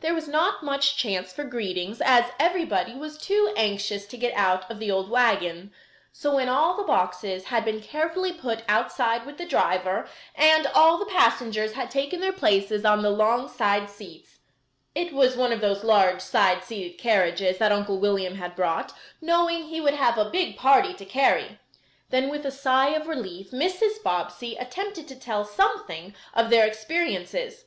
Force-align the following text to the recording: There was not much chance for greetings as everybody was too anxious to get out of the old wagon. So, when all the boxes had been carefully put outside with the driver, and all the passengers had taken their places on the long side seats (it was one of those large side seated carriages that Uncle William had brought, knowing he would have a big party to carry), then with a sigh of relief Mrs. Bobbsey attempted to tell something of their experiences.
There 0.00 0.14
was 0.14 0.26
not 0.26 0.62
much 0.62 0.96
chance 0.96 1.34
for 1.34 1.44
greetings 1.44 2.00
as 2.00 2.30
everybody 2.38 2.94
was 2.94 3.18
too 3.18 3.52
anxious 3.58 4.06
to 4.06 4.16
get 4.16 4.32
out 4.34 4.70
of 4.70 4.78
the 4.78 4.90
old 4.90 5.10
wagon. 5.10 5.70
So, 6.14 6.36
when 6.36 6.48
all 6.48 6.78
the 6.78 6.82
boxes 6.82 7.44
had 7.44 7.66
been 7.66 7.82
carefully 7.82 8.32
put 8.32 8.62
outside 8.70 9.26
with 9.26 9.36
the 9.36 9.44
driver, 9.44 10.08
and 10.34 10.66
all 10.68 10.96
the 10.96 11.04
passengers 11.04 11.72
had 11.74 11.90
taken 11.90 12.20
their 12.22 12.32
places 12.32 12.86
on 12.86 13.02
the 13.02 13.10
long 13.10 13.48
side 13.50 13.90
seats 13.90 14.38
(it 14.94 15.12
was 15.12 15.36
one 15.36 15.52
of 15.52 15.60
those 15.60 15.84
large 15.84 16.22
side 16.22 16.64
seated 16.64 16.96
carriages 16.96 17.58
that 17.58 17.70
Uncle 17.70 17.98
William 17.98 18.36
had 18.36 18.56
brought, 18.56 18.94
knowing 19.20 19.64
he 19.64 19.78
would 19.78 19.92
have 19.92 20.16
a 20.16 20.30
big 20.30 20.56
party 20.56 20.94
to 20.94 21.04
carry), 21.04 21.58
then 22.08 22.30
with 22.30 22.46
a 22.46 22.50
sigh 22.50 22.94
of 22.94 23.06
relief 23.08 23.50
Mrs. 23.50 24.02
Bobbsey 24.02 24.56
attempted 24.56 25.06
to 25.08 25.16
tell 25.20 25.44
something 25.44 26.14
of 26.32 26.48
their 26.48 26.64
experiences. 26.66 27.66